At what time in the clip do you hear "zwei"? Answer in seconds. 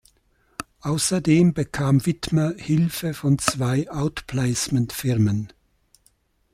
3.37-3.87